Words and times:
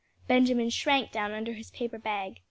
Benjamin 0.25 0.71
shrank 0.71 1.11
down 1.11 1.31
under 1.31 1.53
his 1.53 1.69
paper 1.69 1.99
bag. 1.99 2.39